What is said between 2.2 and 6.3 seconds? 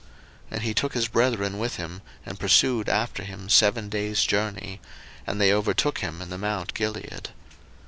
and pursued after him seven days' journey; and they overtook him